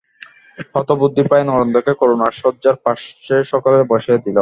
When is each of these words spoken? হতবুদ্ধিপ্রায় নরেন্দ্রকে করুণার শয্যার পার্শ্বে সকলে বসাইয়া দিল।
হতবুদ্ধিপ্রায় 0.75 1.45
নরেন্দ্রকে 1.45 1.93
করুণার 1.99 2.33
শয্যার 2.41 2.75
পার্শ্বে 2.83 3.37
সকলে 3.51 3.77
বসাইয়া 3.91 4.23
দিল। 4.25 4.37